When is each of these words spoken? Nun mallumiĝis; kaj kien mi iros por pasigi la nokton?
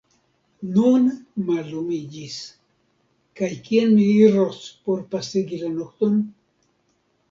Nun 0.77 1.03
mallumiĝis; 1.49 2.39
kaj 3.43 3.53
kien 3.71 3.95
mi 4.01 4.11
iros 4.27 4.67
por 4.89 5.09
pasigi 5.17 5.65
la 5.65 5.75
nokton? 5.81 6.23